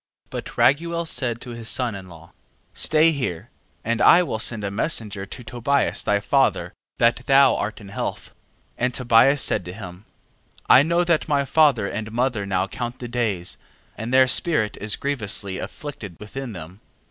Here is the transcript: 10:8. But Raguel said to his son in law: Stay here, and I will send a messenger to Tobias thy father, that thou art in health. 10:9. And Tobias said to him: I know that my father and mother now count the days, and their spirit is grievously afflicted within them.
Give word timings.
10:8. 0.29 0.29
But 0.31 0.45
Raguel 0.57 1.07
said 1.07 1.39
to 1.41 1.51
his 1.51 1.69
son 1.69 1.93
in 1.93 2.09
law: 2.09 2.31
Stay 2.73 3.11
here, 3.11 3.49
and 3.85 4.01
I 4.01 4.23
will 4.23 4.39
send 4.39 4.63
a 4.63 4.71
messenger 4.71 5.27
to 5.27 5.43
Tobias 5.43 6.01
thy 6.01 6.19
father, 6.19 6.73
that 6.97 7.17
thou 7.27 7.55
art 7.55 7.79
in 7.79 7.89
health. 7.89 8.29
10:9. 8.29 8.33
And 8.79 8.93
Tobias 8.95 9.43
said 9.43 9.63
to 9.65 9.73
him: 9.73 10.05
I 10.67 10.81
know 10.81 11.03
that 11.03 11.27
my 11.27 11.45
father 11.45 11.85
and 11.87 12.11
mother 12.11 12.47
now 12.47 12.65
count 12.65 12.97
the 12.97 13.07
days, 13.07 13.59
and 13.95 14.11
their 14.11 14.25
spirit 14.27 14.75
is 14.81 14.95
grievously 14.95 15.59
afflicted 15.59 16.19
within 16.19 16.53
them. 16.53 16.81